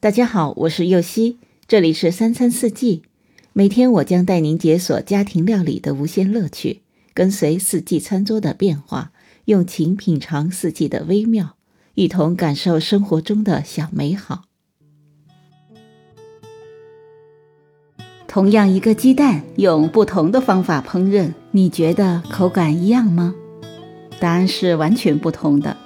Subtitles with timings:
[0.00, 3.02] 大家好，我是右希，这里是三餐四季。
[3.52, 6.82] 每天我将带您解锁家庭料理的无限乐趣，
[7.12, 9.10] 跟随四季餐桌的变化，
[9.46, 11.56] 用情品尝四季的微妙，
[11.94, 14.44] 一同感受生活中的小美好。
[18.28, 23.34] 同样一个鸡蛋，用不同的方法烹饪，你觉得口感一样吗？
[24.20, 25.76] 答案是完全不同的。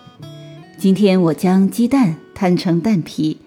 [0.77, 3.39] 今天我将鸡蛋摊成蛋皮。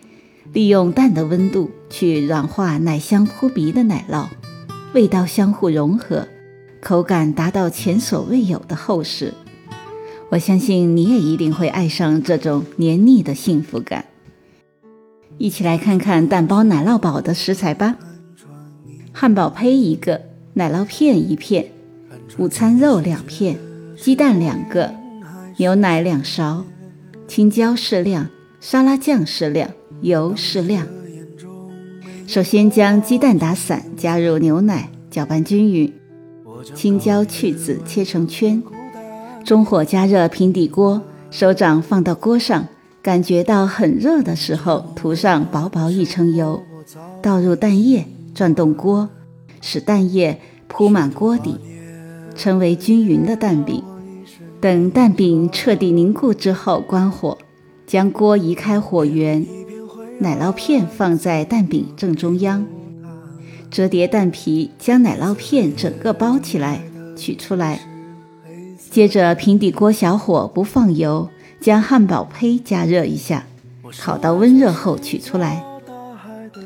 [0.56, 4.28] 利用蛋的温度去软化奶香扑鼻的奶酪，
[4.94, 6.30] 味道相互融合，
[6.82, 9.34] 口感达到前所未有的厚实。
[10.30, 14.06] 我相信你也一定会爱上这种黏腻的幸福感。
[15.38, 17.98] 一起来看看蛋包奶酪堡的食材吧：
[19.12, 20.22] 汉堡胚一个，
[20.54, 21.70] 奶酪片一片，
[22.38, 23.58] 午餐肉两片，
[23.98, 24.96] 鸡蛋两个，
[25.58, 26.64] 牛奶两勺，
[27.28, 28.30] 青椒适量，
[28.62, 29.70] 沙拉酱适量。
[30.02, 30.86] 油适量。
[32.28, 35.94] 首先将鸡蛋打散，加入牛奶，搅拌均匀。
[36.74, 38.62] 青椒去籽，切成圈。
[39.44, 42.68] 中火加热平底锅，手掌放到锅上，
[43.04, 46.64] 感觉到很热的时候，涂上薄薄一层油，
[47.22, 49.08] 倒入蛋液，转动锅，
[49.62, 51.58] 使蛋液铺满锅底，
[52.36, 53.84] 成为均匀的蛋饼。
[54.60, 57.38] 等蛋饼彻底凝固之后，关火，
[57.86, 59.46] 将锅移开火源。
[60.18, 62.66] 奶酪片放在蛋饼正中央，
[63.70, 66.82] 折叠蛋皮，将奶酪片整个包起来，
[67.18, 67.80] 取出来。
[68.90, 73.46] 接着平底锅小火不放油，将汉堡胚加热一下，
[74.00, 75.62] 烤到温热后取出来，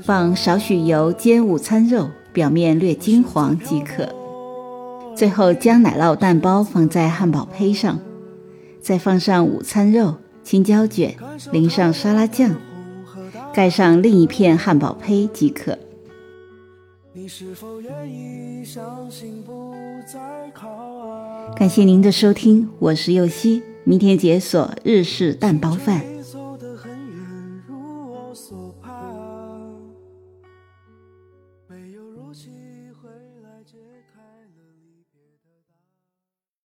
[0.03, 4.07] 放少许油煎午餐肉，表面略金黄即可。
[5.15, 7.99] 最后将奶酪蛋包放在汉堡胚上，
[8.79, 11.15] 再放上午餐肉、青椒卷，
[11.51, 12.55] 淋上沙拉酱。
[13.53, 15.77] 盖上另一片汉堡胚即可。
[17.11, 19.73] 你是否愿意相信不
[20.05, 20.19] 再
[20.53, 21.55] 靠岸？
[21.55, 26.01] 感谢您的收听，我是佑希，明天解锁日式蛋包饭。
[26.23, 28.93] 走得很远，如我所盼。
[31.67, 32.49] 没有如期
[33.01, 33.09] 回
[33.43, 33.77] 来解
[34.13, 34.21] 开。